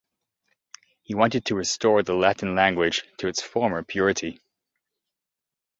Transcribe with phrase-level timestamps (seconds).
[1.03, 4.41] He wanted to restore the Latin language to its former purity.